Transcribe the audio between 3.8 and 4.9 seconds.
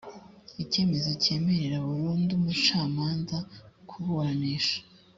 kuburanisha